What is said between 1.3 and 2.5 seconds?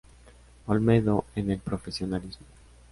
en el profesionalismo.